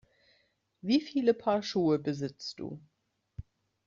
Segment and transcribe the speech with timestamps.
[0.81, 2.79] Wie viele Paar Schuhe besitzt du?